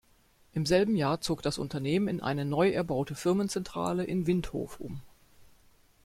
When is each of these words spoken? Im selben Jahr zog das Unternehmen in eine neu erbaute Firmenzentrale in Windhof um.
Im 0.55 0.65
selben 0.65 0.95
Jahr 0.95 1.21
zog 1.21 1.43
das 1.43 1.59
Unternehmen 1.59 2.07
in 2.07 2.21
eine 2.21 2.43
neu 2.43 2.71
erbaute 2.71 3.13
Firmenzentrale 3.13 4.03
in 4.03 4.25
Windhof 4.25 4.79
um. 4.79 5.03